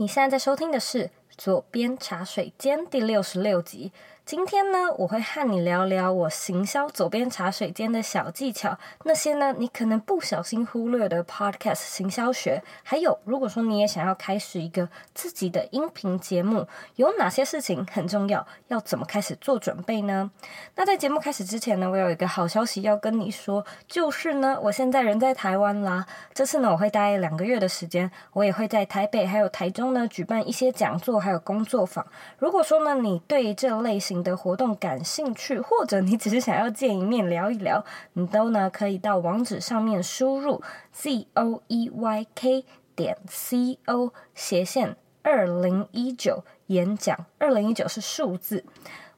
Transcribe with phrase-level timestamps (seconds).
[0.00, 1.04] 你现在在收听的是
[1.36, 3.92] 《左边茶水间》第六十六集。
[4.30, 16.64] 今天呢，我会和你聊聊我行销佐编茶水间的小技巧，那些呢，你可能不小心忽略的 Podcast 行销学，还有如果说你也想要开始一个自己的音频节目，
[16.94, 20.30] 有哪些事情很重要，要怎么开始做准备呢？
[20.76, 26.06] 那在节目开始之前呢，我有一个好消息要跟你说，就是呢，我现在人在台湾啦。
[26.32, 32.06] 这次呢，我会待两个月的时间，我也会在台北还有台中呢举办一些讲座还有工作坊。
[32.38, 37.84] 如果说呢，你对这类型的活动感兴趣，或者你只是想要见一面聊一聊，
[38.14, 40.62] 你都呢可以到网址上面输入
[40.92, 48.64] z o e y k 点 c o 斜线二零一九演讲，二零一九是数字。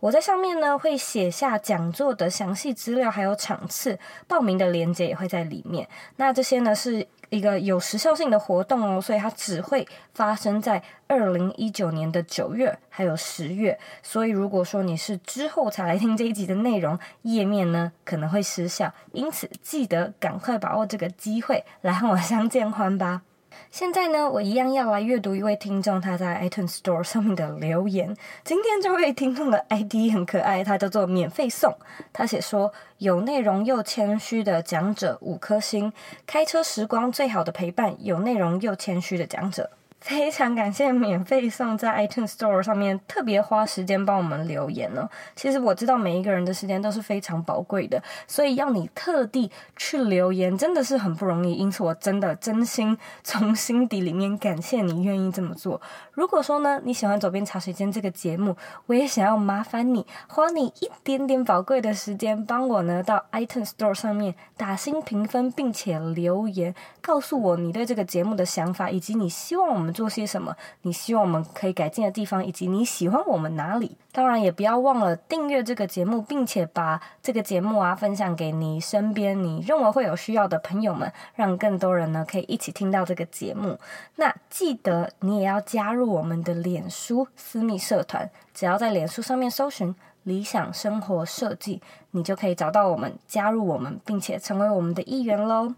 [0.01, 5.89] 我在上面呢会写下讲座的详细资料，还有场次，报名的链接也会在里面。
[6.17, 13.79] 那这些呢是一个有时效性的活动哦，所以它只会发生在二零一九年的九月还有十月。
[14.03, 23.23] 所以如果说你是之后才来听这一集的内容，页面呢可能会失效，因此记得赶快把握这个机会来和我相见欢吧。
[23.71, 28.17] 现在呢，我一样要来阅读一位听众他在 iTunes Store 上面的留言。
[28.45, 31.75] 今天这位听众的 ID 很可爱，他叫做免费送。
[32.13, 35.93] 他写说：“有内容又谦虚的讲者五颗星，
[36.27, 39.71] 开车时光最好的陪伴，有内容又谦虚的讲者。”
[40.03, 45.09] 非常感谢免费送在 iTunes Store 上面特别花时间帮我们留言呢。
[45.37, 51.55] 其实我知道每一个人的时间都是非常宝贵的，所以要你特地去留言真的是很不容易。
[51.55, 55.81] 因此我真的真心从心底里面感谢你愿意这么做。
[56.11, 70.57] 如果说呢，你喜欢《左边茶水间》这个节目，我也想要麻烦你花你一点点宝贵的时间，帮我呢到 iTunes Store 上面打星评分，并且留言告诉我你对这个节目的想法，以及你希望我们做些什么？
[70.83, 73.97] 你希望我们可以改进的地方，以及你喜欢我们哪里？
[74.13, 83.79] 当然，也不要忘了订阅这个节目，并且把这个节目啊分享给你身边你认为会有需要的朋友们，让更多人呢可以一起听到这个节目。
[84.17, 89.95] 那记得你也要加入我们的脸书私密社团，只要在脸书上面搜寻
[90.25, 91.81] “理想生活设计”，
[92.13, 95.73] 你就可以找到我们，加入我们，并且成为我们的一员喽。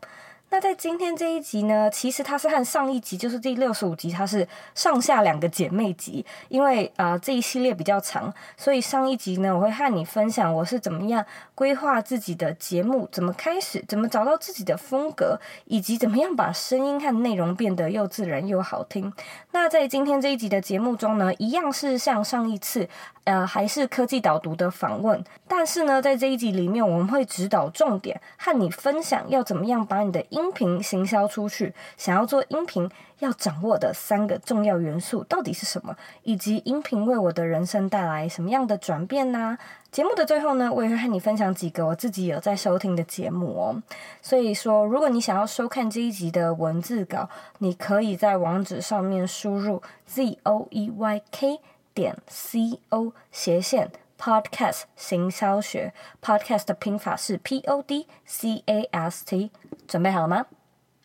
[0.55, 6.25] 那在今天这一集呢，其实它是和上一集，就是第六十五集，它是上下两个姐妹集。
[6.47, 11.27] 因为啊、这一系列比较长，所以上一集呢，我会和你分享我是怎么样
[11.57, 19.13] 规划自己的节目，怎么开始，怎么找到自己的风格，以及怎么样把声音和内容变得又自然又好听。
[19.51, 22.89] 那在今天这一集的节目中呢，一样是像上一次，
[23.25, 31.73] 呃，还是科技导读的访问，但是呢，在这一集里面，我们会指导重点，和你分享要怎么样把你的音音频行销出去。
[31.97, 32.91] 想要做音频，
[33.21, 35.97] 要掌握的三个重要元素到底是什么？
[36.23, 39.57] 以及音频为我的人生带来什么样的转变呢？
[39.91, 43.83] 节目的最后呢，我也会和你分享几个我自己有在收听的节目哦。
[44.21, 51.61] 所以说，如果你想要收看这一集的文字稿，你可以在网址上面输入 z o e y k。
[51.95, 53.89] 点 c o 斜线
[54.19, 55.93] podcast 行销学
[56.23, 59.51] podcast 的拼法是 p o d c a s t，
[59.87, 60.47] 准备好了吗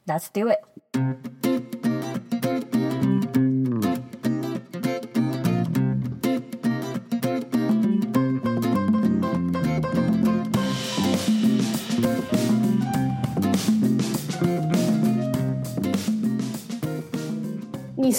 [0.06, 1.69] ？Let's do it。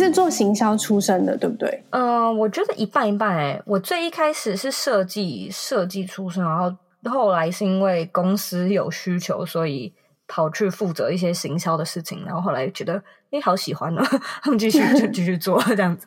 [0.05, 1.83] 是做行销出身的，对不对？
[1.91, 3.37] 嗯、呃，我觉得一半一半。
[3.37, 6.75] 哎，我最一开始是设计设计出身，然后
[7.05, 9.93] 后来是因为公司有需求，所以
[10.27, 12.25] 跑去负责一些行销的事情。
[12.25, 14.03] 然后后来觉得，哎，好喜欢哦，
[14.43, 16.07] 他 们 继续就继续做这样子。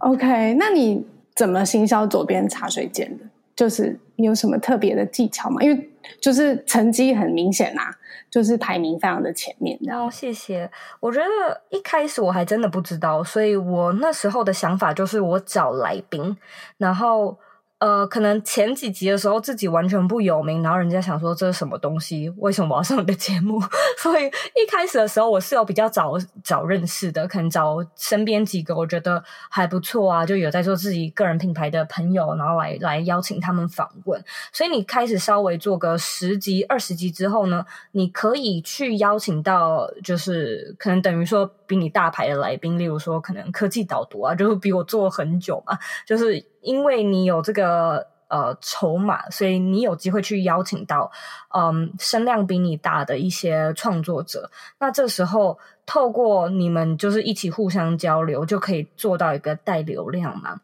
[0.00, 1.04] OK， 那你
[1.34, 3.24] 怎么行销左边茶水间的？
[3.54, 5.62] 就是你有什么特别的技巧吗？
[5.62, 7.94] 因为就是成绩很明显呐、啊，
[8.30, 9.78] 就是排名非常的前面。
[9.82, 10.70] 然后谢谢，
[11.00, 16.36] 我觉得一开始我还真的不知道，所以我那时候的想法就是我找来宾，
[16.78, 17.38] 然后。
[17.82, 22.28] 呃，可能前几集的时候自己完全不有名，然后人家想说这是什么东西？
[22.36, 23.60] 为什么我要上你的节目？
[23.98, 26.12] 所以一开始的时候我是有比较早
[26.44, 29.20] 早认识的，可能找身边几个我觉得
[29.50, 34.22] 还不错啊，就有在做自己个人品牌的朋友，然后来来邀请他们访问。
[34.52, 46.44] 所以你开始稍微做个十集、二十集之后呢，你可以去邀请到，就是可能等于说比你大牌的来宾，例如说可能科技导读啊，就是比我做很久嘛，就是。
[46.62, 51.10] 因为你有这个呃筹码，所以你有机会去邀请到
[51.52, 54.48] 嗯声量比你大的一些创作者。
[54.78, 60.60] 那这时候透过你们就是一起互相交流，就可以做到一个带流量嘛。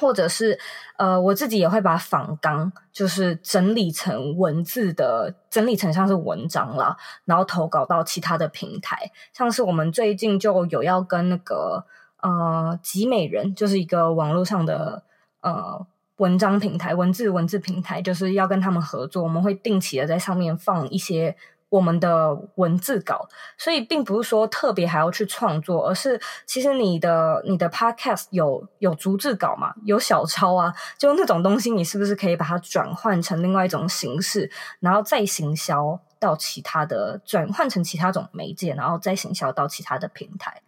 [0.00, 0.58] 或者是
[0.96, 9.10] 呃，我自己也会把访纲就是整理成文字的，整理成像是文章啦，然后投稿到其他的平台。
[9.32, 11.84] 像是我们最近就有要跟那个
[12.22, 15.02] 呃集美人，就是一个网络上的
[15.40, 15.86] 呃
[16.16, 19.22] 文章平台、文字文字平台，就是要跟他们合作。
[19.22, 21.36] 我们会定期的在上面放一些。
[21.72, 23.26] 我们的文字稿，
[23.56, 40.60] 所以并不是说特别还要去创作，而是其实你的你的 podcast 有有逐字稿嘛，有小抄啊，就那种东西，你是不是可以把它转换成另外一种形式，然后再行销到其他的，转换成其他种媒介，然后再行销到其他的平台？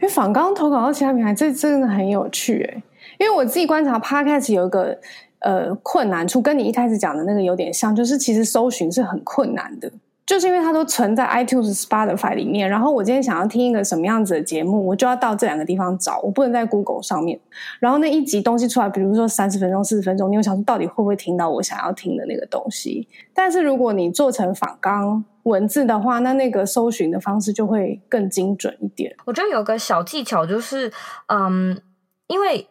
[0.00, 2.82] 因为访刚投稿到其他平台，这真的很有趣诶。
[3.20, 4.98] 因为我自己观察 podcast 有一个
[5.38, 9.88] 呃困难处，跟你一开始讲的那个有点像，就是其实搜寻是很困难的。
[10.28, 17.40] 就是因为它都存在 iTunes、Spotify 里面，然后我今天想要听一个什么样子的节目，我就要到这两个地方找，我不能在 Google 上面。
[17.80, 23.08] 然后那一集东西出来，比如说三十分钟、四十分钟，你又想说到底会不会听到我想要听的那个东西？
[23.32, 29.16] 但是如果你做成访纲文字的话，那那个搜寻的方式就会更精准一点。
[29.24, 30.92] 我觉得有个小技巧就是，
[31.28, 31.80] 嗯，
[32.26, 32.68] 因为。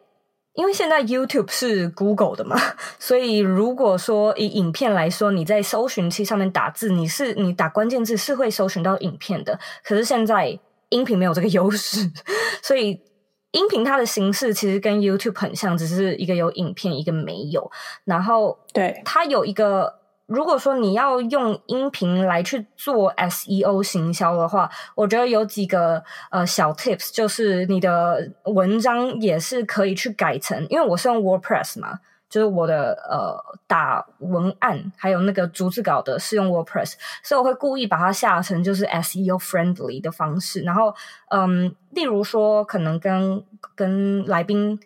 [0.58, 2.60] 因为现在 YouTube 是 Google 的嘛，
[2.98, 9.60] 所以如果说以影片来说，你在搜寻器上面打字，你是你打关键字是会搜寻到影片的。
[9.84, 10.60] 可是现在
[10.90, 12.12] 音频没有这个优势，
[12.64, 13.00] 所以
[13.52, 17.72] 音频它的形式其实跟 YouTube 很像，只是一个有影片，一个没有。
[18.04, 19.94] 然后对它有一个。
[20.28, 40.94] 如果说你要用音频来去做 SEO 行销的话，我觉得有几个呃小 tips，就是你的文章也是可以去改成，因为我是用 WordPress 嘛，就是我的呃打文案还有那个逐字稿的是用 WordPress，所以我会故意把它下成就是 SEO friendly 的方式，然后
[41.30, 43.42] 嗯，例如说可能跟
[43.76, 44.78] 跟来宾。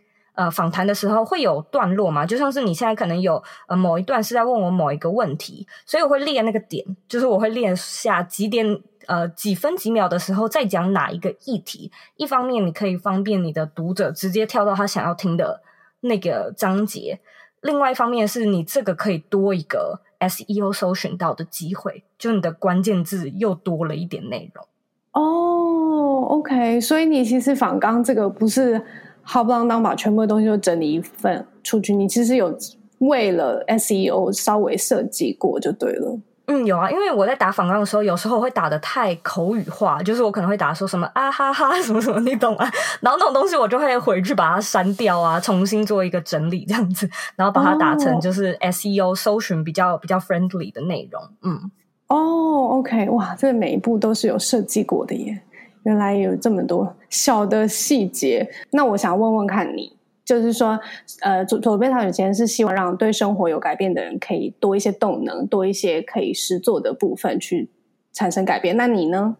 [0.41, 2.25] 呃，访谈的时候会有段落嘛？
[2.25, 11.91] 就像是你现在可能有呃某一段是在问我某一个问题，所以我会列那个点，就是我会列下几点呃几分几秒的时候再讲哪一个议题。
[12.15, 15.61] 一方面你可以方便你的读者直接跳到他想要听的
[15.99, 17.19] 那个章节，
[17.61, 24.65] 另外一方面是你这个可以多一个 SEO 搜寻到的机会，就你的关键字又多了一点内容。
[25.11, 28.83] 哦，OK，所以你其实访纲这个不是。
[29.23, 32.57] 好不浪当把全部的东西都整理一份出去，你其实有
[32.99, 36.19] 为了 SEO 稍微设计过就对了。
[36.47, 42.69] 嗯，有啊，因为我在打访纲的时候，有时候会打的太口语化，就是我可能会打说什么啊哈哈 什么什么，你懂啊？
[42.99, 51.21] 然后那种东西我就会回去把它删掉啊，重新做一个整理这样子，然后把它打成就是 SEO 搜寻比较比较 friendly 的内容。
[51.43, 51.71] 嗯，
[52.07, 55.41] 哦，OK，哇，这每一步都是有设计过的耶。
[55.83, 60.79] 原来有这么多小的细节，那我想问问看你，就是说，
[61.21, 67.69] 呃，佐佐编茶水间是希望让对生活有改变的人可以多一些动能，多一些可以实做的部分去
[68.13, 68.77] 产生改变。
[68.77, 69.35] 那你呢？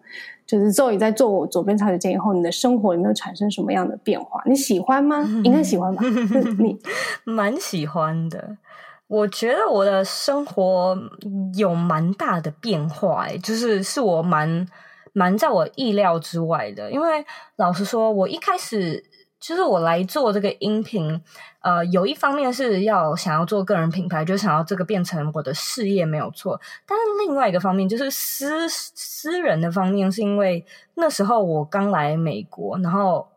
[0.47, 4.41] 就是 Zoe 在做佐编茶水间以后，你的生活有没有产生什么样的变化？
[4.45, 5.23] 你喜欢吗？
[5.45, 6.03] 应该喜欢吧？
[6.59, 6.77] 你
[7.23, 8.57] 蛮喜欢的。
[9.07, 10.97] 我觉得我的生活
[11.55, 14.67] 有蛮大的变化，欸，就是是我蛮。
[15.13, 17.25] 蛮在我意料之外的，因为
[17.57, 19.03] 老实说，我一开始
[19.39, 21.21] 就是我来做这个音频，
[21.61, 26.59] 呃，有一方面是要想要做个人品牌，就想要这个变成我的事业没有错。
[26.85, 33.27] 但是另外一个方面就是私私人的方面，是因为那时候我刚来美国，然后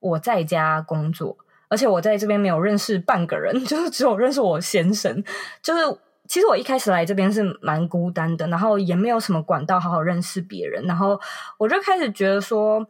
[0.00, 1.36] 我在家工作，
[1.68, 5.24] 而且我在这边没有认识半个人， 就是只有认识我先生，
[5.62, 5.98] 就是。
[6.26, 11.20] 其实我一开始来这边是蛮孤单的，然后也没有什么管道好好认识别人，然后
[11.58, 12.80] 我就开始觉得说，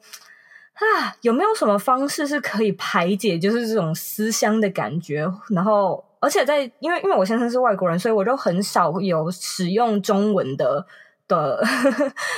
[0.74, 5.28] 啊，有没有什么方式是可以排解就是这种思乡的感觉？
[5.50, 10.86] 然后，而且在因为因为我先生是外国人，所以我就很少有使用中文的
[11.26, 11.60] 的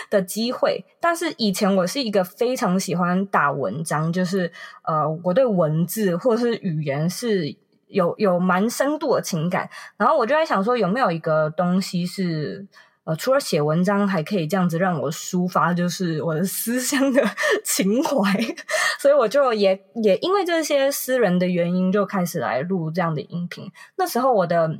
[0.09, 0.83] 的机会。
[0.99, 4.50] 但是以前我是一个非常喜欢打文章，就是
[4.85, 7.55] 呃，我对文字或者是语言是。
[7.88, 12.66] 有有蛮深度的情感，然后我就在想说，有没有一个东西是
[13.05, 17.23] 呃，除了写文章，还可以这样子让我抒发，就是我的思乡的
[17.64, 18.33] 情怀。
[18.99, 23.71] 所以我就也也因为这些私人的原因，就开始来录这样的音频。
[23.97, 24.78] 那时候我的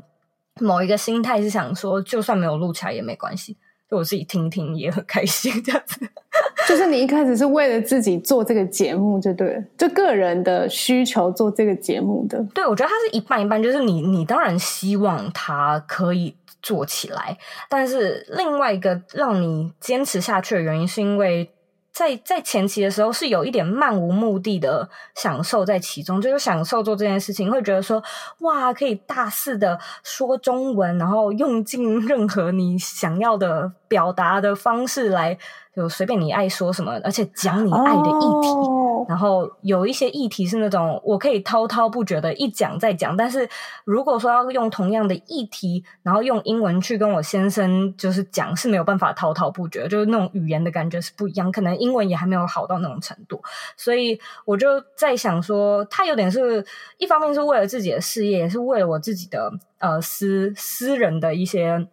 [0.61, 3.57] 某一个心态是想说，就算没有录起来也没关系，
[3.91, 6.01] 就我自己听听也很开心，这样子。
[6.69, 12.45] 就是你一开始是为了自己做这个节目，就对了，就个人的需求做这个节目的。
[12.53, 17.39] 对，我觉得它是一半一半，就是你你当然希望它可以做起来，
[17.69, 21.51] 但是另外一个让你坚持下去的原因，是因为。
[21.97, 28.05] 在在前期的时候是有一点漫无目的的享受在其中，就是享受做这件事情，会觉得说
[28.41, 35.39] 哇，可以大肆的说中文，然后用尽任何你想要的表达的方式来。
[35.75, 38.86] 就随便你爱说什么，而且讲你爱的议题。
[39.09, 43.49] 然后有一些议题是那种我可以滔滔不绝的一讲再讲，但是
[43.85, 53.43] 如果说要用同样的议题，然后用英文去跟我先生就是讲是没有办法滔滔不绝，就是那种语言的感觉是不一样，可能英文也还没有好到那种程度。
[53.77, 56.65] 所以我就在想说，他有点是
[56.99, 61.87] 一方面是为了自己的事业，也是为了我自己的呃私私人的一些。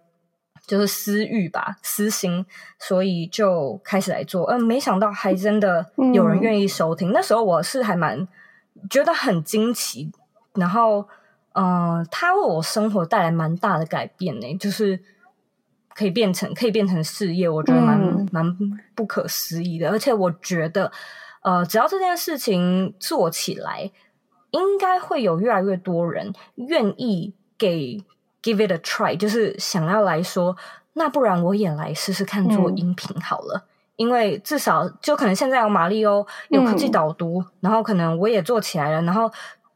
[0.65, 2.45] 就是私欲吧，私心，
[2.79, 4.45] 所以就开始来做。
[4.45, 7.09] 嗯、呃，没想到还真的有人愿意收听。
[7.09, 8.25] 嗯、那时候我是还蛮
[8.89, 10.09] 觉得很惊奇，
[10.53, 11.05] 然后，
[11.51, 14.97] 嗯、呃，它为我生活带来蛮大的改变呢，就是
[15.93, 18.57] 可以变成可以变成事业，我觉得蛮、嗯、蛮
[18.95, 19.89] 不可思议的。
[19.89, 20.89] 而且我觉得，
[21.41, 23.91] 呃，只要这件事情做起来，
[24.51, 28.01] 应该会有越来越多人愿意给。
[28.43, 30.55] Give it a try，就是想要来说，
[30.93, 39.31] 那不然我也来试试看做音频好了，嗯、因为至少就可能现在有马里欧，有科技导读，嗯、然后可能我也做起来了，然后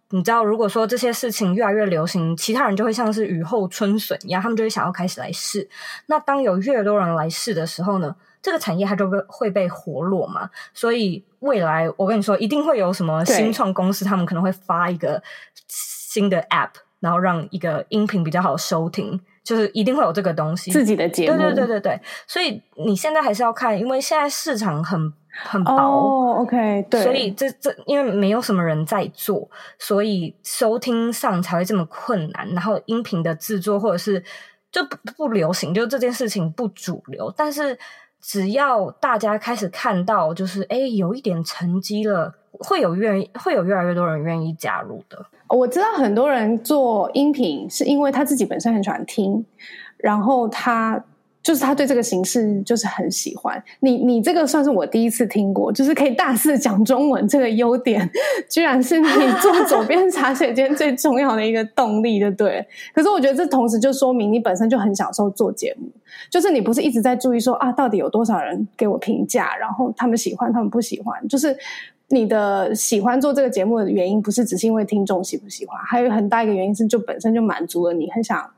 [0.10, 5.70] 你知道，如果说这些事情越来越流行，其他人就会像是雨后春笋一样，他们就会想要开始来试。
[6.08, 10.50] 那当有越多人来试的时候呢，这个产业它就会会被活络嘛。
[10.74, 15.24] 所以未来我跟你说，一定会有什么新创公司，他们可能会发一个
[15.70, 16.72] 新的 App。
[17.00, 20.72] 然后让一个音频比较好收听，就是一定会有这个东西。
[20.72, 22.02] 自己的节目，对对对对对。
[22.26, 25.74] 所以你现在还是要看，因为现在市场很很薄。
[25.74, 27.04] 哦，OK，对。
[27.04, 32.48] 所以这这因为没有什么人在做，所以收听上才会这么困难。
[32.50, 34.24] 然后音频的制作或者是
[34.72, 37.34] 就不不流行，就这件事情不主流。
[37.38, 37.78] 但是
[38.20, 42.34] 只要大家开始看到，就是哎，有一点成绩了。
[42.60, 45.24] 会有愿意，会有越来越多人愿意加入的。
[45.50, 49.46] 我知道很多人做音频是因为他自己本身很喜欢听，
[49.98, 51.02] 然后他
[51.42, 53.64] 就是他对这个形式就是很喜欢。
[53.80, 58.10] 你你这个算是我第一次听过，就是可以大肆讲中文这个优点，
[58.50, 59.08] 居然是你
[59.42, 62.68] 做 左边茶水间最重要的一个动力，对不对？
[62.94, 65.90] 可是我觉得这同时就说明你本身就很享受做节目，
[66.30, 71.58] 就是你不是一直在注意说啊，到底有多少人给我评价，然后他们喜欢，他们不喜欢，就是。
[72.10, 78.50] 你的喜欢做这个节目的原因，不是只是因为听众喜不喜欢，还有很大一个原因是，就本身就满足了你很想。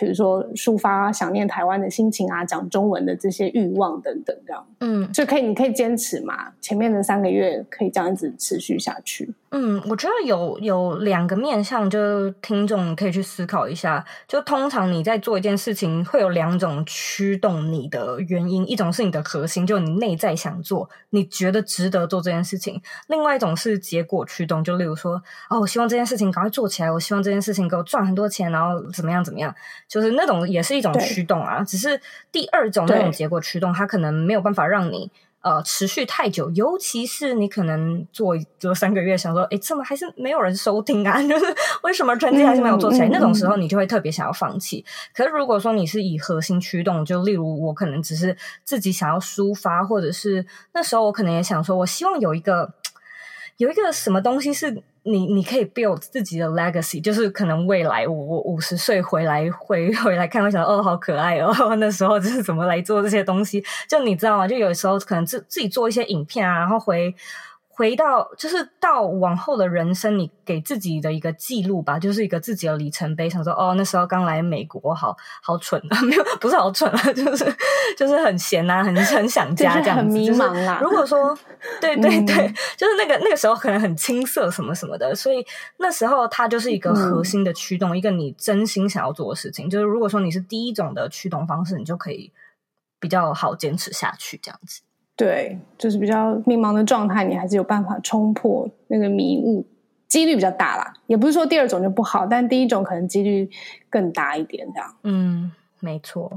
[0.00, 6.52] 比如说抒发想念台湾的心情啊，讲中文的这些欲望等等，这样，嗯，就可以，你可以坚持嘛。
[6.60, 9.34] 前面的三个月可以这样子持续下去。
[9.50, 14.04] 嗯，我觉得有有两个面向，就听众可以去思考一下。
[14.26, 22.76] 就通常你在做一件事情，会有两种驱动你的原因，一种是你的核心，就你内在想做，你觉得值得做这件事情；
[23.06, 29.54] 另外一种是结果驱动，就例如说，哦，我希望这件事情赶快做起来，我希望这件事情给我赚很多钱，然后怎么样怎么样。
[29.88, 31.98] 就是那种也是一种驱动啊，只是
[32.30, 41.22] 第二种那种结果驱动，它可能没有办法让你呃持续太久，尤其是你可能做做三个月，想说，哎，怎么还是没有人收听啊？
[41.26, 41.46] 就是
[41.82, 43.08] 为什么成绩还是没有做起来？
[43.08, 44.84] 嗯、那种时候你就会特别想要放弃。
[44.86, 52.74] 嗯、可是如果说你是以核心驱动，就例如我可能只是自己想要抒发，或者是那时候我可能也想说，我希望有一个
[53.58, 54.82] 有一个什么东西是。
[55.10, 64.46] 你你可以 build 自己的 legacy，就是可能未来我我五十岁回来回回来看，会想哦，好可爱哦， 那时候就是怎么来做这些东西，就你知道吗？
[64.46, 67.14] 就有时候可能自自己做一些影片啊，然后回。
[67.78, 73.30] 回到就是到往后的人生，你给自己的一个记录吧，就是一个自己的里程碑。
[73.30, 77.56] 想说哦，那时候刚来美国，好好蠢啊，没有不是好蠢啊，就是
[77.96, 80.80] 就是很闲啊，很很想家这样子，很迷茫啊。
[80.82, 81.38] 如果说
[81.80, 89.70] 对 对对，嗯、就是那个那个时候可能很青涩什么什么的，所以那时候它就是一个核心的驱动，嗯、一个你真心想要做的事情。
[89.70, 92.32] 就是如果说你是第一种的驱动方式，你就可以
[92.98, 94.80] 比较好坚持下去这样子。
[95.18, 99.66] 对，就是比较迷茫的状态，你还是有办法冲破那个迷雾，
[100.06, 100.92] 几率比较大啦。
[101.08, 103.50] 也不是说第二种就不好，但第一种可能几率
[103.90, 104.94] 更大一点，这样。
[105.02, 106.30] 嗯，没错。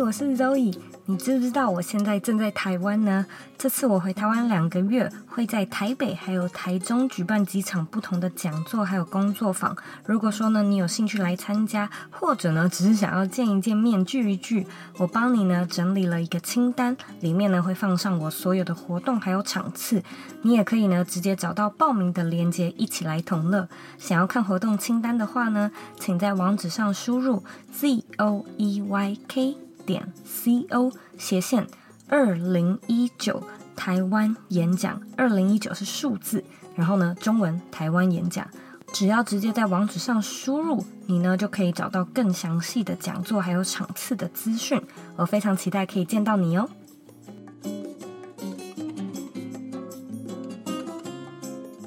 [0.00, 0.76] 我是 Zoe。
[1.08, 3.24] 你知不知道我现在正在台湾呢？
[3.56, 9.76] 这次我回台湾两个月，会在台北还有台中举办几场不同的讲座，还有工作坊。
[10.04, 14.66] 如果说呢，你有兴趣来参加，或者呢，只是想要见一见面、聚一聚，
[14.98, 20.02] 我帮你呢整理了一个清单，里面呢会放上我所有的活动还有场次，
[20.42, 23.68] 你也可以呢直接找到报名的链接，一起来同乐。
[23.96, 29.65] 想要看活动清单的话呢，请在网址上输入 z o e y k。
[29.86, 31.66] 点 c o 斜线
[32.08, 33.42] 二零一九
[33.74, 38.46] 台湾演讲，二零一九是数字，然后呢，中文台湾演讲，
[38.92, 44.80] 只要直接在网址上输入，你呢就可以找到更详细的讲座还有场次的资讯。
[45.16, 46.68] 我非常期待可以见到你哦。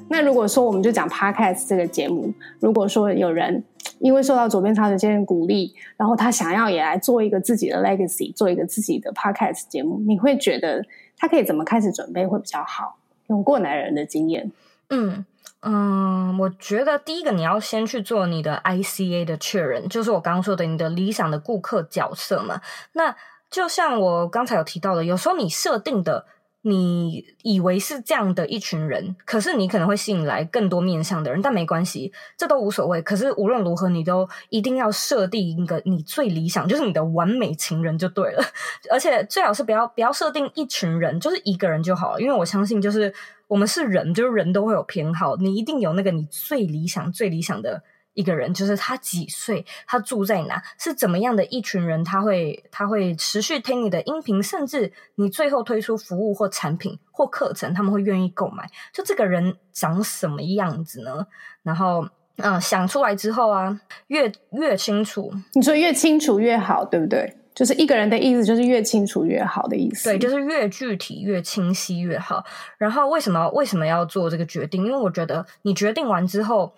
[0.08, 3.62] 那如果说我们就讲 Podcast 这个节目，如果说有人。
[4.00, 10.84] 因为受到左边茶水间的鼓励，然后他想要也来做一个自己的 legacy，做一个自己的 podcast 节目，你会觉得
[11.16, 12.96] 他可以怎么开始准备会比较好？
[13.28, 14.50] 用过来人的经验，
[14.88, 15.24] 嗯
[15.62, 22.60] 嗯，我觉得第一个你要先去做你的 ICA 的确认，就是我刚刚说的你的理想的顾客角色嘛。
[22.94, 23.14] 那
[23.48, 26.26] 就像我刚才有提到的，有时候你设定的。
[26.62, 33.00] 你以为是这样的一群人，可是你可能会吸引来更多面向的人，但没关系，这都无所谓。
[33.00, 38.44] 可是无论如何，你都一定要设定一个你最理想，就是你的完美情人就对了。
[38.92, 43.12] 而且最好是不要不要设定一群人，就是一个人就好了，因为我相信，就是
[43.48, 47.82] 我们是人，就是人都会有偏好，你一定有那个你最理想、最理想的。
[48.20, 58.68] 一个人就是他几岁，他住在哪，是怎么样的一群人，他会他会持续听你的音频，甚至你最后推出服务或产品或课程，他们会愿意购买。
[58.92, 61.26] 就这个人长什么样子呢？
[61.62, 67.39] 然后，嗯、想出来之后啊，越越清楚，你说越清楚越好，对不对？
[67.60, 70.08] 就是一个人的意思，就是越清楚越好的意思。
[70.08, 72.42] 对，就是越具体、越清晰越好。
[72.78, 74.86] 然后为什么为什么要做这个决定？
[74.86, 76.72] 因为我觉得你决定完之后，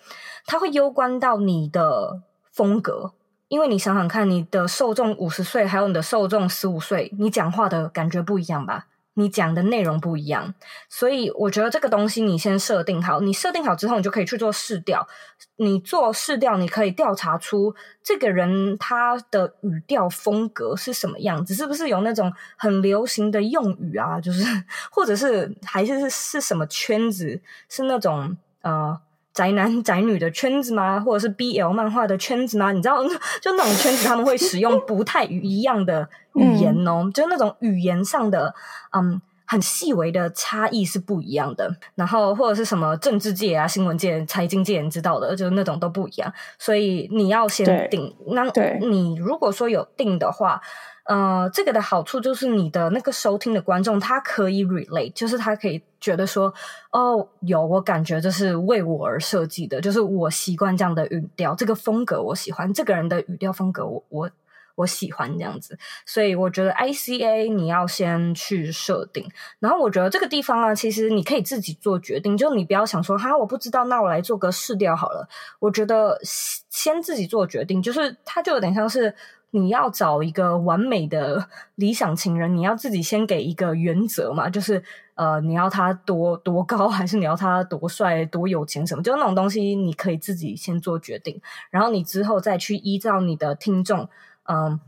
[0.45, 2.21] 它会攸关到你的
[2.51, 3.13] 风格。
[3.47, 8.87] 因为你想想看，你的受众五十岁，还有你的受众十五岁，你讲话的感觉不一样吧？
[9.15, 10.55] 你讲的内容不一样，
[10.89, 13.21] 所以我觉得这个东西你先设定好。
[13.21, 15.07] 你设定好之后，你就可以去做试调。
[15.57, 24.19] 你做试调，你可以调查出这个人他的语调风格是什么样子，是不是有那种很流行的用语啊？
[24.21, 24.45] 就是
[24.91, 27.41] 或者是还是是什么圈子？
[27.69, 28.99] 是那种呃
[29.33, 31.01] 宅男宅女的圈子吗？
[31.01, 32.73] 或者是 BL 漫画的圈子吗？
[32.73, 33.03] 你知道，
[33.41, 36.09] 就那种圈子他们会使用不太一样的。
[36.35, 38.55] 语言哦，嗯、就是那种语言上的，
[38.97, 41.71] 嗯，很细微的差异是不一样的。
[41.95, 46.33] 然后或者是什么政治界啊、新闻界、财经界，你知道的，就是那种都不一样。
[46.59, 48.17] 所以你要先定。
[48.29, 48.45] 那
[48.81, 50.59] 你如果说有定的话，
[51.05, 56.53] 呃，这个的好处就是你的那个收听的观众，他可以 relate，就是他可以觉得说，
[56.91, 64.31] 哦，有我感觉这是为我而设计的，就是我习惯这样的语调，这个风格我喜欢，这个人的语调风格我我。
[64.75, 69.23] 我喜欢这样子，所以我觉得 ICA 你要先去设定，
[69.61, 75.29] 然后我觉得这个地方啊，其实你可以自己做决定，就你不要想说哈，我不知道，那我来做个试调好了。
[75.61, 79.15] 我觉得先自己做决定，就是它就有点像是
[79.51, 84.83] 你要找一个完美的理想情人，你要自己先给一个原则嘛，就是
[85.15, 94.09] 呃，你要他多多高， 还是你要他多帅、多有钱什么，就那种东西，你可以自己先做决定，然后你之后再去依照你的听众。
[94.45, 94.81] 嗯，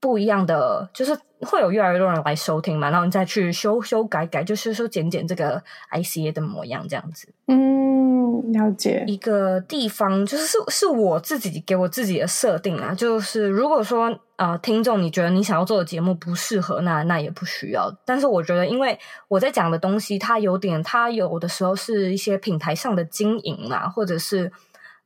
[0.00, 7.28] 不一样的就是会有越来越多人来收听嘛，然后你再去修修改改，就是说剪剪这个 ICA 的模样这样子。
[7.46, 9.04] 嗯，了解。
[9.06, 17.92] 一个地方就是是是我自己给我自己的设定啊，就是如果说呃听众你觉得你想要做的节目不适合，那那也不需要。
[18.04, 24.50] 但是我觉得，因为我在讲的东西，它有点，它有的时候是一些品牌上的经营啊，或者是。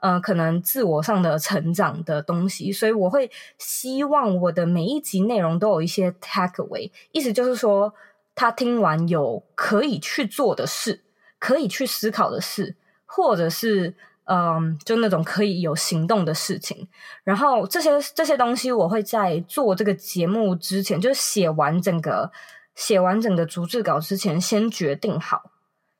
[0.02, 7.94] 呃，可能自我上的成长的东西，所以我会希望我的每一集内容都有一些 takeaway，意思就是说，
[8.34, 11.04] 他听完有可以去做的事，
[11.38, 12.74] 可以去思考的事，
[13.06, 16.88] 或者是嗯、就那种可以有行动的事情。
[17.22, 22.32] 然后这些这些东西，我会在做这个节目之前，就是写完整个
[22.74, 25.52] 写完整个逐字稿之前，先决定好，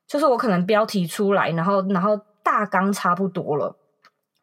[0.05, 3.77] 就是我可能标题出来，然后然后大纲差不多了。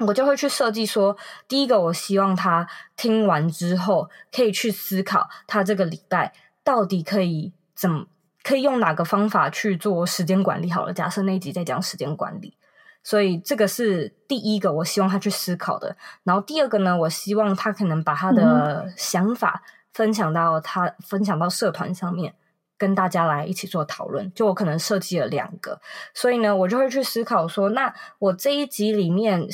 [0.06, 6.32] 我就会去设计说，第一个，我希望他听完之后可以去思考，他这个礼拜
[6.64, 8.06] 到底可以怎么，
[8.42, 10.70] 可以用哪个方法去做时间管理。
[10.70, 12.56] 好了，假设那一集在讲时间管理，
[13.02, 15.96] 所以这个是第一个，我希望他去思考的。
[16.24, 22.34] 然后第二个呢，我希望他可能把他的想法分享到他分享到社团上面，
[22.78, 24.32] 跟大家来一起做讨论。
[24.34, 25.80] 就我可能设计了两个，
[26.14, 29.46] 所以呢，我就会去思考说，那我这一集里面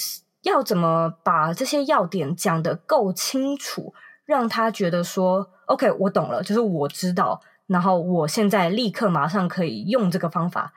[0.47, 3.93] 要怎么把这些要点讲得够清楚，
[4.25, 10.73] 让他觉得说，OK，我懂了，就是我知道，然后我现在立刻马上可以用这个方法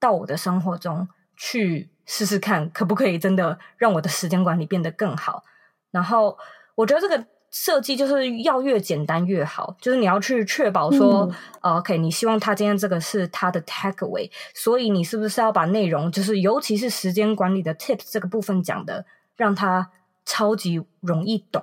[0.00, 5.44] 到我的生活中去试试看，可不可以真的让我的时间管理变得更好。
[5.92, 6.36] 然后
[6.74, 7.24] 我觉得这个。
[7.52, 19.04] 设计就是要越简单越好，就是你要去确保说，嗯、OK，你希望他今天这个是他的 takeaway，所以你是不是要把内容，就是尤其是时间管理的 tips 这个部分讲的，
[19.36, 19.90] 让他
[20.24, 21.62] 超级容易懂。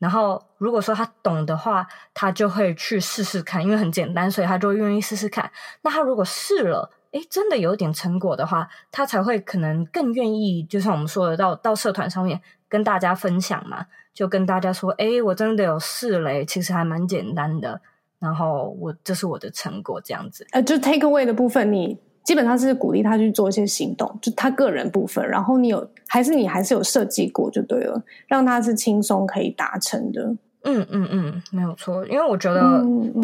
[0.00, 5.48] 然后如果说他懂的话，他就会去试试看，因为很简单，所以他就会愿意试试看。
[5.82, 13.86] 那他如果试了，诶，真的有点成果的话，他才会可能更愿意，就像我们说的，到到社团上面跟大家分享嘛。
[14.12, 17.80] 就跟大家说，诶，我真的有试嘞，其实还蛮简单的。
[18.18, 20.46] 然后我这是我的成果，这样子。
[20.52, 25.26] 呃，就 take away 的部分，你基本上是鼓励他去做一些行动，就他个人部分。
[25.26, 30.22] 然后你有还是你还是有设计过就对了，让他是轻松可以达成的。
[30.64, 32.06] 嗯嗯嗯，没有错。
[32.06, 32.60] 因为我觉得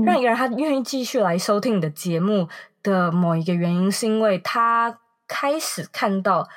[0.04, 2.48] 让一个人他愿意继续来收听你的节目
[2.82, 6.48] 的某一个原因，是因为他开始看到。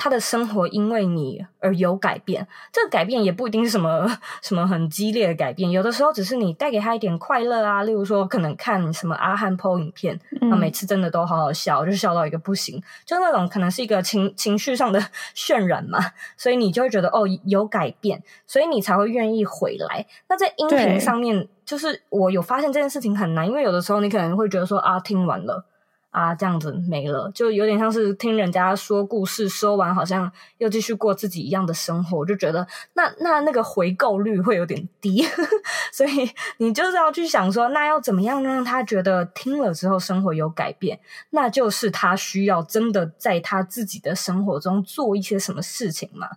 [0.00, 4.08] 他的生活因为你而有改变，这个改变也不一定是什么
[4.40, 7.82] 什么很激烈的改变，有的时候只是你带给他一点快乐啊。
[7.82, 15.98] 例如说，可能看什么阿汉 po 影片，那、嗯、每次真的都好好笑，就笑到一个不行，就那种可能是一个情情绪上的 渲染嘛，
[16.36, 20.06] 所以你就会觉得哦有改变，所以你才会愿意回来。
[20.28, 25.64] 那在音频上面，就是我有发现这件事情很难，因为有的时候你可能会觉得说啊，听完了。
[26.10, 35.22] 啊，这样子没了，就有点像是听人家说故事，说完好像又继续过自己一样的生活，就觉得那那那个回购率会有点低，
[35.92, 40.98] 所以你就是要去想说，那要怎么样让他觉得听了之后生活有改变？
[41.30, 46.28] 那就是他需要真的在他自己的生活中做一些什么事情嘛，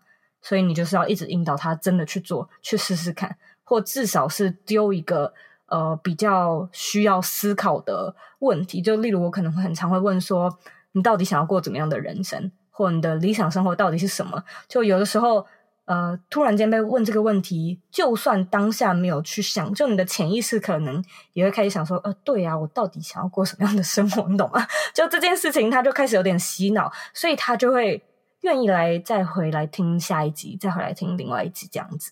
[0.41, 5.33] 所以你就是要一直引导他真的去做，去试试看，或至少是丢一个。
[5.71, 10.59] 呃，比较需要思考的问题，就例如我可能会很常会问说，
[10.91, 14.43] 你到底想要过怎么样的人生，或你的理想生活到底是什么？
[14.67, 15.45] 就有的时候，
[15.85, 24.27] 呃，突然间被问这个问题，就算当下没有去想，就你的潜意识可能也会开始想说，呃，对啊，我到底想要过什么样的生活？
[24.27, 24.67] 你懂吗？
[24.93, 28.03] 就这件事情，他就开始有点洗脑，所以他就会
[28.41, 32.11] 愿意来再回来听下一集，再回来听另外一集这样子。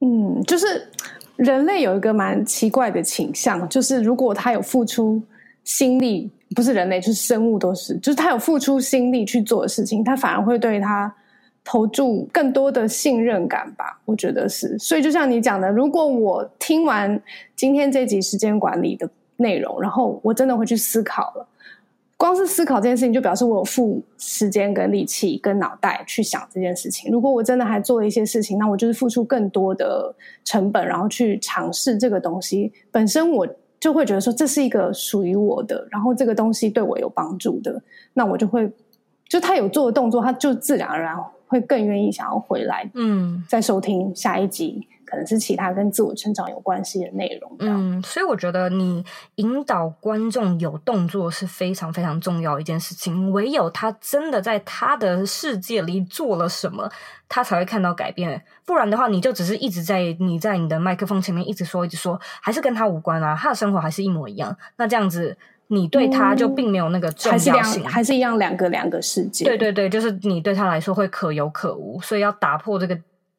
[0.00, 0.86] 嗯，就是。
[1.38, 5.22] 人类有一个蛮奇怪的倾向，就是如果他有付出
[5.62, 11.14] 心力，不是人类，就是生物都是，就是他有付出心力去做的事情，他反而会对他
[11.62, 14.00] 投注更多的信任感吧？
[14.04, 14.76] 我觉得是。
[14.80, 17.22] 所以就像你讲的，如果我听完
[17.54, 21.46] 今天这集时间管理的内容，然后我真的会去思考了。
[22.18, 27.10] 光是思考这件事情，就表示我有付时间跟力气跟脑袋去想这件事情。
[27.12, 30.12] 如果我真的还做了一些事情，那我就是付出更多的
[30.44, 32.72] 成本，然后去尝试这个东西。
[32.90, 33.46] 本身我
[33.78, 37.80] 就会觉得说，这是一个属于我的，然后这个东西对我有帮助的，
[38.12, 38.68] 那我就会
[39.28, 44.84] 就他有做的动作，他就自然而然会更愿意想要回来，嗯，再收听下一集。
[45.08, 47.56] 可能是其他跟自我成长有关系的内容。
[47.60, 49.02] 嗯，所以我觉得你
[49.36, 53.32] 引导观众有动作是非常非常重要一件事情。
[53.32, 56.90] 唯有他真的在他的世界里做了什么，
[57.26, 58.42] 他才会看到改变。
[58.66, 63.34] 不然的话，你就只是一直在你在你的麦克风前面一直说一直说，还是跟他无关啊。
[63.34, 64.54] 他的生活还是一模一样。
[64.76, 65.34] 那这样子，
[65.68, 69.46] 你对他就并没有那个重要性，还是，还是一样两个两个世界。
[69.46, 72.98] 对对对，就是你对他来说会可有可无，所以要打破这个。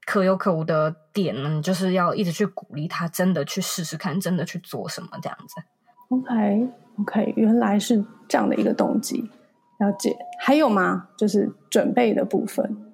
[0.10, 5.62] 可有可无的点呢，就是要一直去鼓励他，真的去试试看，真的去做什么这样子。
[6.10, 6.67] OK
[7.00, 9.30] OK，原来是这样的一个动机，
[9.78, 10.17] 了解。
[10.39, 11.10] 还有吗？
[11.15, 12.88] 就是准备的部分。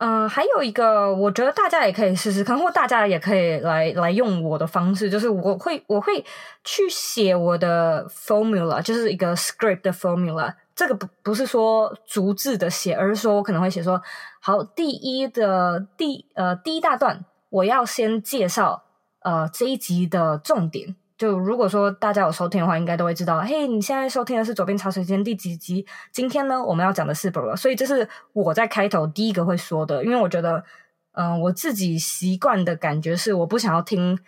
[0.00, 6.24] 嗯、呃，还有一个，我觉得大家也可以试试看，或大家也可以来来用我的方式，就是我会我会
[6.64, 10.54] 去写我的 formula，就是一个 script 的 formula。
[10.74, 14.00] 这个不不是说逐字的写，而是说我可能会写说，
[14.40, 18.84] 好，第一的第呃第一大段，我要先介绍
[19.20, 20.96] 呃这一集的重点。
[21.20, 25.84] 就如果说大家有收听的话，应该都会知道，嘿，你现在收听的是左边茶水间第几集？
[26.10, 27.54] 今天呢，我们要讲的是什么？
[27.54, 30.64] 所以这是我在开头第一个会说的，因为我觉得，
[31.12, 34.18] 嗯、我自己习惯的感觉是，我不想要听。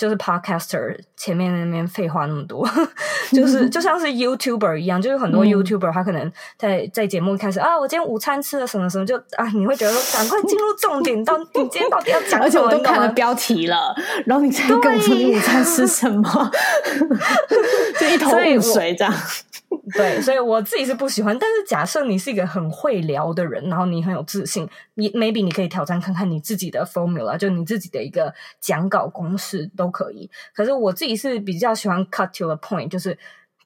[0.00, 2.66] 就是 podcaster 前面那边废话那么多，
[3.32, 12.44] 就是 就像是 YouTuber 一样，就是很多 YouTuber 他可能在在节目一开始啊，我今天午餐吃了什么什么，就啊，你会觉得说赶快进入重点，到你今天到底要讲什么？
[12.44, 16.50] 而且我都看了标题了，然后你才跟我说你午餐吃什么，
[18.00, 19.12] 就一头雾水这样。
[19.94, 21.36] 对，所以我自己是不喜欢。
[21.38, 30.28] 但是假设你是一个很会聊的人，然后你很有自信，你 maybe 你可以挑战看看你自己的 formula，就你自己的一个讲稿公式都可以。
[30.54, 33.16] 可是我自己是比较喜欢 cut to the point，就是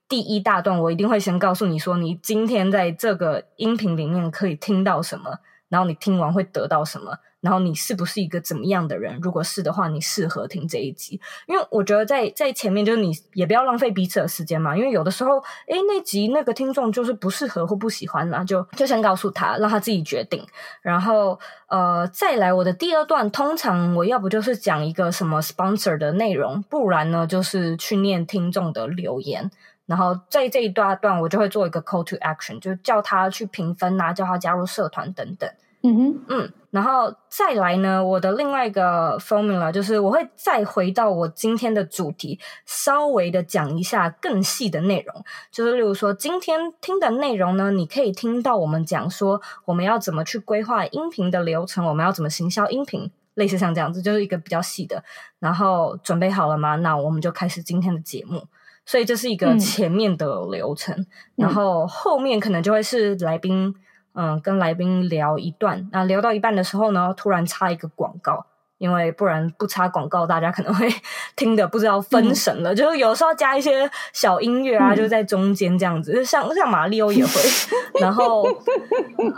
[0.08, 7.18] 第一大段我一定会先告诉你说，你今天在这个音频里面可以听到什么，然后你听完会得到什么。
[7.40, 9.18] 然后你是不是一个怎么样的人？
[9.20, 14.74] 如果是的话，你适合听这一集，因为我觉得在在前面就是你也不要浪费彼此的时间嘛。
[14.74, 15.32] 因为有的时候，
[15.68, 20.42] 诶，那集那个听众就是不适合或不喜欢啦，就就先告诉他，让他自己决定。
[20.80, 29.50] 然后呃，再来我的第二段，通常我要不就是讲一个什么 sponsor 的内容，不然呢就是去念听众的留言。
[29.86, 35.48] 然后在这一段段，我就会做一个 call to action，就叫他去评分啊，叫他加入社团等等。
[35.86, 55.04] 嗯哼，嗯，然后再来呢，我的另外一个 formula 就是我会再回到我今天的主题，稍微的讲一下更细的内容，就是例如说今天听的内容呢，你可以听到我们讲说我们要怎么去规划音频的流程，我们要怎么行销音频，类似像这样子，就是一个比较细的。
[55.38, 56.76] 然后准备好了吗？
[56.76, 58.42] 那我们就开始今天的节目。
[58.86, 63.74] 所以这是一个前面的流程，嗯、然后后面可能就会是来宾。
[64.16, 68.46] 嗯，跟来宾聊一段，那聊到一半的时候呢，突然插一个广告，
[68.78, 70.88] 因为不然不插广告，大家可能会
[71.36, 72.74] 听得不知道分神了。
[72.74, 77.32] 嗯、就是有时候加一些小音乐啊，嗯、就在中间这样子，像像马里欧也会。
[78.00, 78.44] 然后，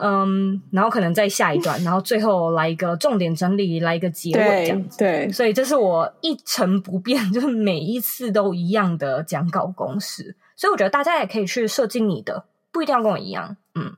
[0.01, 4.99] 嗯，然后可能再下一段，然后最后来一个重点整理，来一个结尾这样子。
[4.99, 10.35] 对，对所以这是我一成不变， 就是每一次都一样的讲稿公式。
[10.57, 13.57] 所以我觉得大家也可以去设计你的，不一定要跟我一样。
[13.75, 13.95] 嗯。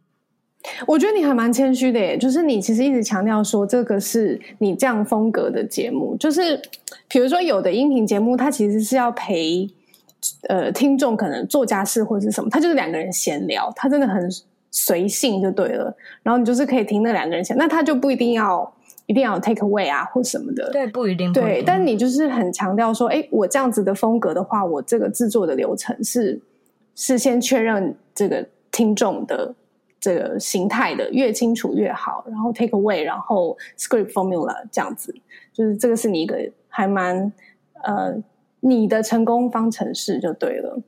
[0.86, 6.60] 我觉得你还蛮谦虚的耶，就是你其实一直强调说这个是你这样风格的节目，就是
[7.08, 9.68] 比如说有的音频节目，它其实是要陪
[10.48, 14.28] 呃听众可能做家事或者是什么，它就是两个人闲聊，它真的很
[14.70, 15.94] 随性就对了。
[16.22, 18.72] 然后你就是可以听那两个人闲，那他就不一定要
[19.06, 21.52] 一定要 take away 啊或什么的，对，不一定，不一定。
[21.54, 26.40] 对，但你就是很强调说，哎，我这样子的风格的话，我这个制作的流程是
[26.94, 29.54] 是先确认这个听众的。
[30.00, 35.14] 这个形态的越清楚越好，然后 take away，然后 script formula 这样子，
[35.52, 37.32] 就是这个是你一个还蛮
[37.82, 38.14] 呃
[38.60, 40.80] 你的成功方程式就对了。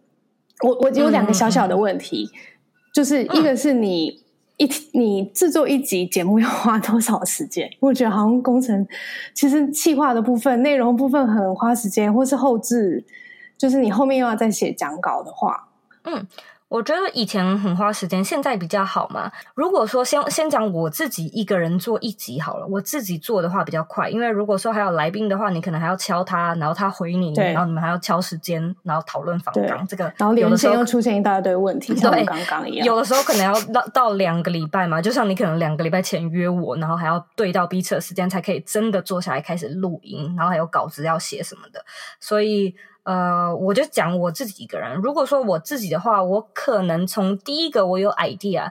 [0.62, 2.28] 我我有两个小小的问题，
[2.94, 4.22] 就是一个是你
[4.58, 7.68] 一你制作一集节目要花多少时间？
[7.80, 8.86] 我觉得好像工程
[9.34, 13.04] 其实企划的部分、内容部分很花时间，或是后置，
[13.58, 15.68] 就是你后面又要再写讲稿的话，
[16.04, 16.26] 嗯。
[16.70, 19.28] 我觉得以前很花时间，现在比较好嘛。
[19.56, 29.84] 如果说先先讲我自己一个人做一集好了，我自己做的话比较快，因为如果说还有来宾的话，你可能还要敲他，然后他回你，然后你们还要敲时间，然后讨论访纲。
[29.88, 32.86] 这个然后连线又出现一大堆问题，像刚刚一样。
[32.86, 41.84] 有的时候可能要到到两个礼拜嘛，就像你可能两个礼拜前约我，然后还要对到彼此的时间，才可以真的坐下来开始录音，然后还有稿子要写什么的，
[42.20, 42.76] 所以。
[43.10, 44.94] 呃，我就讲我自己一个人。
[45.02, 48.70] 如果说我自己的话，我可能从第一个我有 idea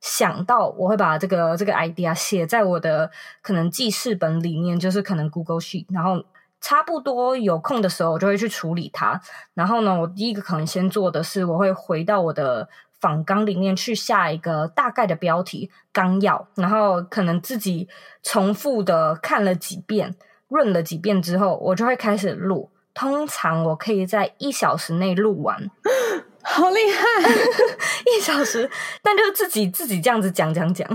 [0.00, 3.10] 想到，我会把这个这个 idea 写在我的
[3.42, 5.86] 可能记事本里面，就是可能 Google Sheet。
[5.88, 6.22] 然后
[6.60, 9.20] 差不多有空的时候，我就会去处理它。
[9.54, 12.68] 然后呢，我第一个可能先做的是，我会回到我的
[13.00, 17.88] 访纲里面去下一个大概的标题纲要，然后可能自己
[18.22, 20.14] 重复的看了几遍，
[20.46, 22.70] 润了几遍之后，我就会开始录。
[22.94, 25.70] 通常我可以在一小时内录完，
[26.42, 27.30] 好厉害！
[28.16, 28.70] 一小时，
[29.02, 30.88] 但就是自己自己这样子讲讲讲，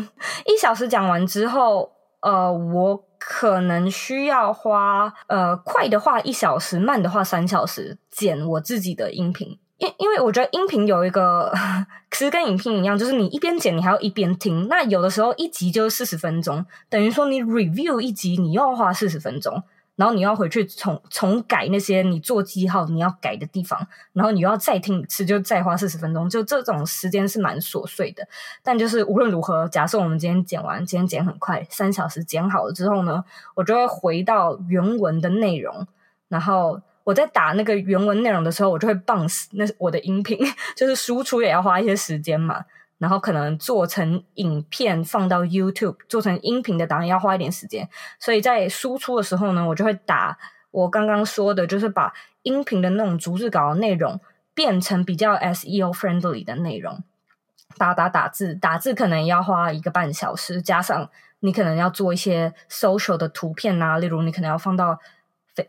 [0.45, 11.51] 一小时讲完之后，呃，我可能需要花呃快的话一小时，慢的话三小时剪我自己的音频，因因为我觉得音频有一个
[12.11, 14.67] 其实跟影片一样，就是你一边剪，你还要一边听。
[14.67, 19.63] 那有的时候一集就是四十分钟，等于说你 review 一集，你又要花四十分钟。
[19.95, 28.27] 然后你要回去重重改那些你做记号你要改的地方，然后你要再听一次，就再花四十分钟，就这种时间是蛮琐碎的。
[28.61, 33.23] 但就是无论如何，假设我们今天剪完，今天剪很快，三小时剪好了之后呢，
[33.55, 35.87] 我就会回到原文的内容，
[36.27, 40.37] 然后我在打那个原文内容的时候，我就会 bounce 那我的音频，
[40.75, 42.65] 就是输出也要花一些时间嘛。
[42.97, 50.37] 然后可能做成影片放到 YouTube，做成音频的档案要花一点时间，所以在输出的时候呢，我就会打
[50.71, 54.19] 我刚刚说的，就是把音频的那种逐字稿的内容
[54.53, 57.03] 变成比较 SEO friendly 的内容。
[57.77, 61.09] 打打打字，打字可能要花一个半小时，加上
[61.41, 64.97] 你可能要做一些 social 的图片啊，例如你可能要放到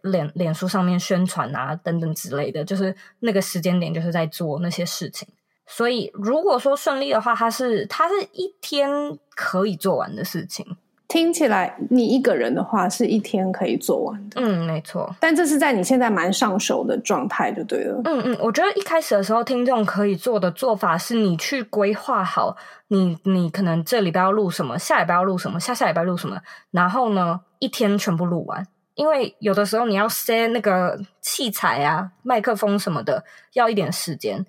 [0.02, 5.26] 脸脸书上面宣传啊，等等之类的，就是那个时间点就是在做那些事情。
[5.66, 10.64] 所以如果说顺利的话，它是它是一天可以做完的事情。
[11.08, 15.08] 听起来你一个人的话是一天可以做完的，嗯，没错。
[15.20, 18.00] 但这是在你现在蛮上手的状态就对了。
[18.04, 22.56] 嗯嗯，我觉得一开始的时候，听众可以做的做法是你去规划好
[22.88, 26.40] 你你可能这礼拜要录什么，下礼拜要录什么，下下礼拜录什么，
[26.72, 28.66] 然后呢一天全部录完。
[28.94, 34.44] 因为有的时候你要 set 那个器材啊、麦克风什么的，要一点时间。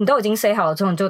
[0.00, 1.08] 你都已经 say 好了之后，你就。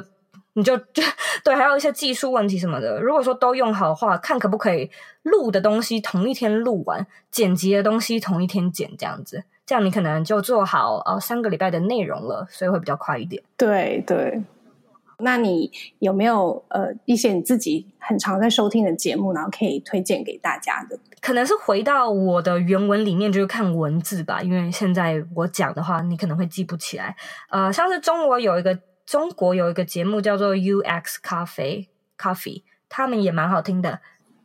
[0.53, 1.01] 你就 就
[1.45, 2.99] 对，还有一些技术问题什么的。
[2.99, 4.91] 如果说都用好的话，看可不可以
[5.23, 13.41] 录的东西同一天录完，剪辑的东西同一天剪，这样子，这样你可能就做好呃三个礼拜的内容了，所以会比较快一点。
[13.55, 14.41] 对对，
[15.21, 20.99] 那你有没有呃一些你自己很常在收听的节目，然后可以推荐给大家的？
[21.21, 27.15] 可能是回到我的原文里面，就是看文字吧，因为现在我讲的话，你可能会记不起来。
[27.49, 28.77] 呃，像是中国有一个。
[29.03, 33.99] 中国有一个节目叫做 UX 咖啡，Coffee，他们也蛮好听的，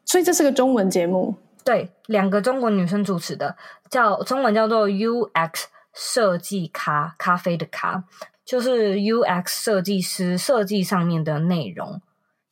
[0.04, 1.36] 所以这是个中文节目。
[1.62, 3.56] 对，两个中国女生主持的，
[3.90, 8.02] 叫中文叫做 UX 设计咖，咖啡的咖，
[8.46, 12.00] 就是 UX 设计师设计上面的内容。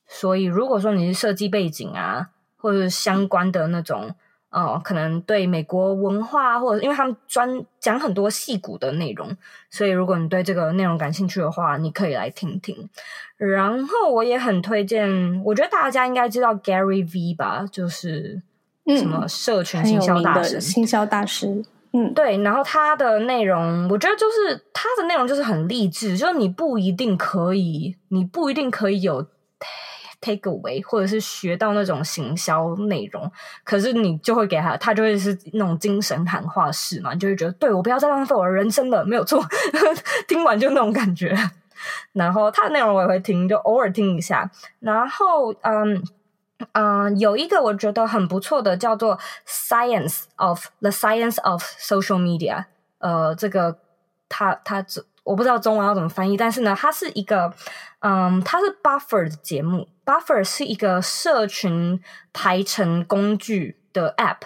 [0.06, 2.28] 所以如果说你是设计背景啊，
[2.58, 4.14] 或者是相关的那种。
[4.50, 9.36] 哦，可能对美国文化，或者因为他们专讲很多戏骨的内容，
[9.68, 12.88] 所以如果你对这个内容感兴趣的话，你可以来听听。
[13.36, 18.40] 然后我也很推荐，我觉得大家应该知道 Gary V 吧，就是
[18.96, 21.64] 什么社群行销大师，行销大师。
[21.94, 22.36] 嗯，对。
[22.42, 29.26] 然后他的内容，我觉得就是他的内容就是很励志，就是你不一定可以，你不一定可以有。
[30.20, 33.30] take away，或者是学到那种行销内容，
[33.62, 39.44] 可是你就会给他，他就会是那种精神喊话式嘛，你就会觉得，对，我不要再浪费我的人生了，没有错，
[40.26, 41.36] 听完就那种感觉。
[42.14, 44.50] 然后他的内容我也会听，就偶尔听一下。
[44.80, 46.02] 然后，嗯
[46.72, 52.64] 嗯，有一个我觉得很不错的，叫做 Science of the Science of Social Media。
[52.98, 53.78] 呃，这个
[54.28, 54.84] 它它
[55.24, 57.52] 我不知道中文要怎么翻译，但是呢，它是一个。
[58.06, 61.98] 嗯，它是 Buffer 的节目，Buffer 是一个社群
[62.34, 64.40] 排程工具的 App，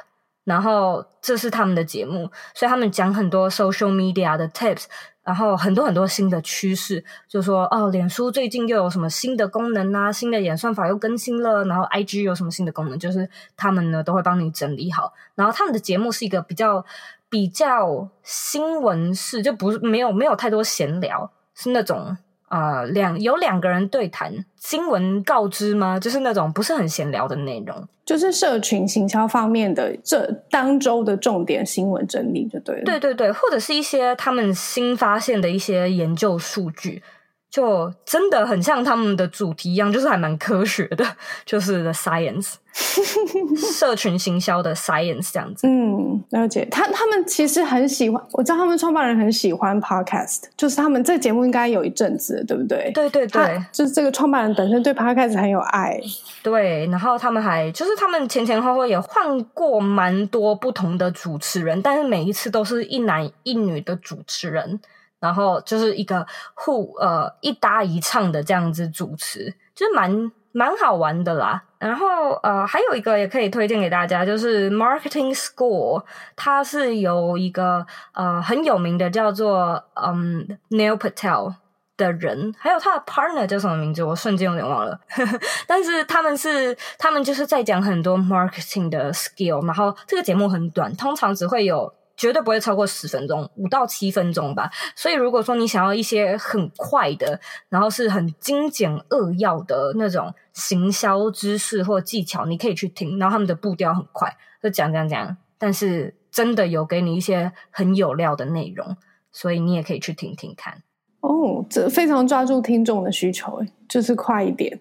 [0.45, 4.85] 然后这是他们的节目，所以他们讲很多 social media 的 tips，
[5.29, 16.83] 然后很多很多新的趋势，就说哦，脸书最近又有什么新的功能啊，新的演算法又更新了，然后 IG 有什么新的功能，就是他们呢都会帮你整理好，然后他们的节目是一个比较
[17.29, 22.17] 比较新闻式，就不是没有没有太多闲聊，是那种。
[22.49, 26.01] 啊、呃，两有两个人对谈，新闻告知吗？
[26.01, 32.83] 就是那种不是很闲聊的内容，就是社群行销方面的这当周的重点新闻整理就对了。
[32.83, 37.03] 对对对，或者是一些他们新发现的一些研究数据。
[37.51, 41.05] 就真的很像他们的主题一样，就是还蛮科学的，
[41.47, 42.55] 就是 the science，
[43.73, 45.67] 社群行销的 science 这样子。
[45.67, 46.67] 嗯，了解。
[46.71, 52.91] 他他们其实很喜欢，我知道他们创办人很喜欢 podcast，就是他们这个节目应该有一阵子，对不对？
[52.93, 55.99] 对对对，就是这个创办人本身对 podcast 很有爱。
[56.43, 64.79] 对，然后他们还就是他们前前后后也换过蛮多不同的主持人，但是每一次都是一男一女的主持人。
[65.21, 71.63] 然后就是一个互呃一搭一唱的这样子主持，就是蛮蛮好玩的啦。
[71.79, 76.03] 然后呃还有一个也可以推荐给大家，就是 Marketing School，
[76.37, 81.55] 它是有一个呃很有名的叫做嗯 Neil Patel
[81.97, 85.01] 的人，还有他的 partner 叫什么名字，我瞬间有点忘了。
[85.67, 91.93] 但是他们是他们就是在讲很多 marketing 的 skill，然后这个节目很短，通常只会有。
[92.19, 94.69] 绝对不会超过十分钟，五到七分钟吧。
[94.97, 103.21] 所以如果说你想要一些很快的，然后是很精简扼要的那种行销知识或技巧，你可以去听。
[103.21, 108.97] 然后他们的步调很快，就讲讲讲，但是真的有给你一些很有料的内容，
[109.31, 110.83] 所以你也可以去听听看。
[111.21, 114.81] 哦，这非常抓住听众的需求，就是快一点，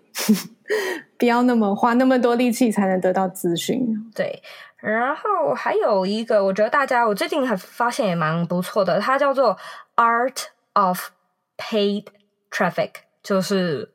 [1.20, 3.80] 不要那么花那么多力气才能得到资讯。
[4.16, 4.42] 对。
[4.80, 9.58] 然后还有一个，我觉得大家我最近还发现也蛮不错的，它叫做
[9.96, 11.10] Art of
[11.58, 12.06] Paid
[12.52, 12.92] Traffic，
[13.24, 13.92] 就是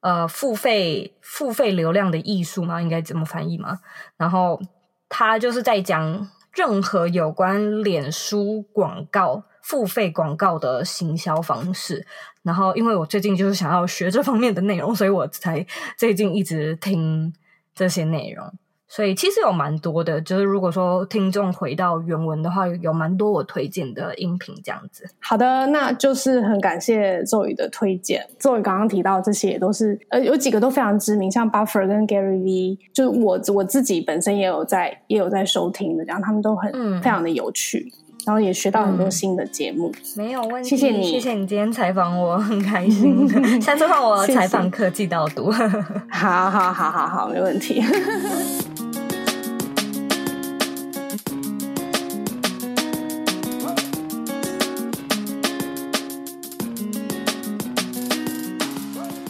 [0.00, 3.80] 呃付费付费流量的艺术嘛，应该怎么翻译嘛？
[4.16, 4.60] 然后
[5.08, 12.06] 它就是在讲任何有关脸书广告付费广告的行销方式。
[12.42, 15.66] 然后，因为我最近就是想要学这方面的内容，所以我才
[15.96, 17.34] 最近一直听
[17.74, 18.52] 这些内容。
[18.88, 25.04] 所以其实有蛮多的，就是如果说听众回到原文的话，有蛮多我推荐的音频这样子。
[25.18, 28.24] 好的，那就是很感谢 Zoe 的推荐。
[28.38, 37.92] 周宇刚刚提到这些也都是呃有几个都非常知名，像 Buffer 跟 Gary V，就是我我自己本身也有在也有在收听的，然后他们都很、嗯、非常的有趣，
[38.26, 39.88] 然后也学到很多新的节目。
[39.94, 43.28] 嗯、没有问题，谢谢你，谢谢你今天采访我，很开心。
[43.62, 45.52] 下次换我采访科技导读。
[45.52, 47.80] 好好好好好，没问题。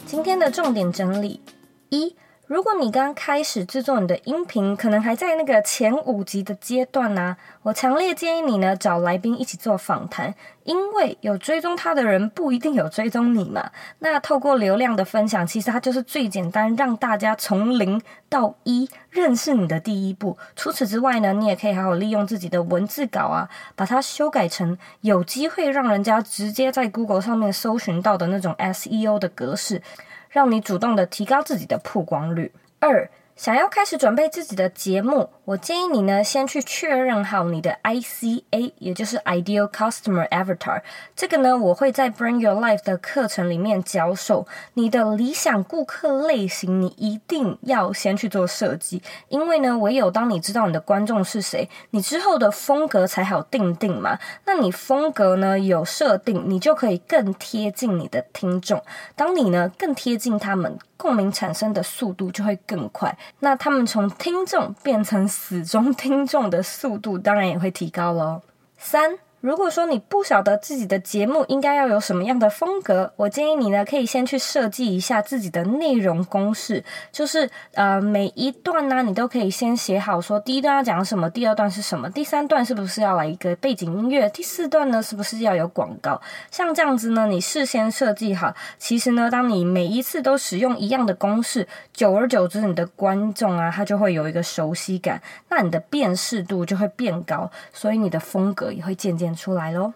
[0.06, 1.40] 今天的重点整理
[1.90, 2.16] 一：
[2.46, 10.32] 如果你刚开始制作你的音频，可能还在那个前五集的阶段呢、我强烈建议你呢找来宾一起做访谈，
[10.62, 13.72] 因为有追踪他的人不一定有追踪你嘛。
[13.98, 20.38] 那透过流量的分享，其实它就是最简单让大家从零到一认识你的第一步。
[20.54, 29.82] 除此之外呢，你也可以好好利用自己的文字稿啊，把它修改成有机会让人家直接在 Google 上面搜寻到的那种 SEO 的格式。
[30.28, 32.52] 让你主动的提高自己的曝光率。
[32.80, 33.10] 二。
[33.36, 40.80] 想要开始准备自己的节目，我建议你呢，先去确认好你的 ICA，也就是 Ideal Customer Avatar。
[41.14, 44.46] 这个呢，我会在 Bring Your Life 的课程里面教授。
[44.72, 54.18] 你的理想顾客类型，你一定要先去做设计，因为呢，唯有当你知道你的观众是谁，你之后的风格才好定定嘛。
[54.46, 58.82] 那你风格呢有设定，你就可以更贴近你的听众。
[59.14, 68.42] 当你呢更贴近他们，共鸣产生的速度就会更快，那他们从听众变成死忠听众的速度当然也会提高喽。
[68.78, 69.18] 三。
[69.40, 76.82] 如果说你不晓得自己的节目应该要有什么样的风格，我建议你呢可以先去设计一下自己的内容公式，
[77.12, 86.20] 就是呃每一段呢你都可以先写好，说第一段要讲什么，第二段是什么，第三段是不是要来一个背景音乐，第四段呢是不是要有广告？
[86.50, 99.92] 像这样子呢，你事先设计好，其实呢，当你每一次都使用一样的公式，久而久之，你的观众啊他就会有一个熟悉感，那你的辨识度就会变高，所以你的风格也会渐渐出来喽。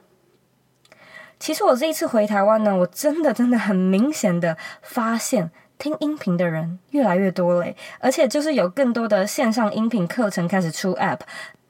[1.38, 11.20] 其实我这一次回台湾呢，我真的真的很明显的发现，听音频的人越来越多嘞，而且就是有更多的线上音频课程开始出 App。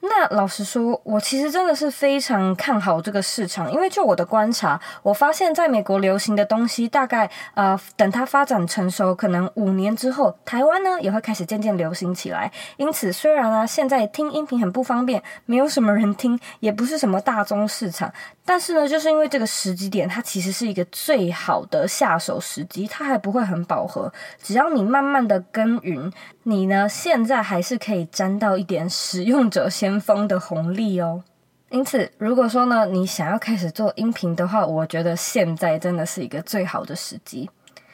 [0.03, 12.51] 那老实说，我其实真的是非常看好这个市场，因为就我的观察，我发现在美国流行的东西，大概呃等它发展成熟，可能五年之后，台湾呢也会开始渐渐流行起来。
[12.78, 18.11] 因此，虽然啊现在听音频很不方便，没有什么人听，也不是什么大宗市场，
[18.44, 24.11] 但是呢，就是因为这个时机点，它其实是一个最好的下手时机，它还不会很饱和，
[24.42, 26.11] 只要你慢慢的耕耘，
[26.51, 31.22] 你呢现在还是可以沾到一点使用者先锋的红利哦，
[31.70, 37.48] 因此，如果说呢，你想要开始做音频的话，我觉得现在真的是一个最好的时机。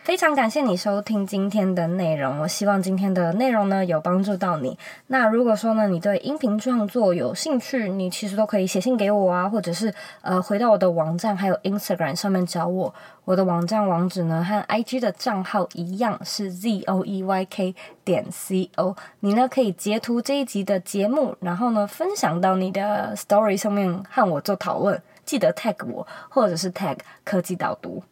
[0.07, 4.79] 非常感谢你收听今天的内容，我希望今天的内容呢有帮助到你。
[5.09, 9.93] 那如果说呢你对音频创作有兴趣，你其实都可以写信给我啊，或者是
[10.23, 12.95] 呃回到我的网站还有 Instagram 上面找我。
[13.25, 18.97] 我的网站网址呢和 IG 的账号一样是 zoeyk 点 co。
[19.19, 28.05] 你呢可以截图这一集的节目，然后呢分享到你的 Story 上面和我做讨论，记得 tag 我或者是 tag 科技导读。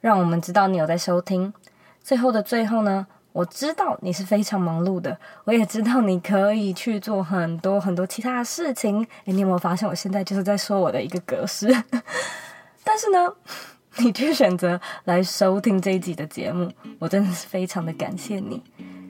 [0.00, 1.52] 让我们知道你有在收听。
[2.02, 9.06] 最后的最后呢，我知道你是非常忙碌的，我也知道你可以去做很多很多其他的事情。
[9.26, 11.68] 诶，你有没有发现我现在就是在说我的一个格式？
[12.82, 13.32] 但是呢，
[13.98, 18.62] 你却选择来收听这一集的节目，我真的是非常的感谢你。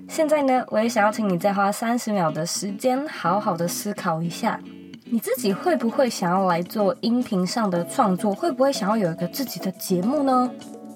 [0.08, 4.60] 现在呢，我也想要请你再花三十秒的时间，好好的思考一下，
[5.04, 8.34] 你自己会不会想要来做音频上的创作？
[8.34, 10.50] 会不会想要有一个自己的节目呢？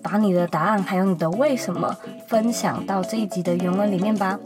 [0.05, 1.97] 把你的答案还有你的为什么
[2.29, 4.39] 分享到这一集的原文里面吧。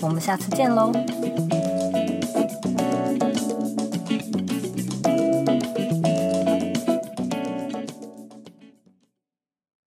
[0.00, 0.92] 我们下次见喽。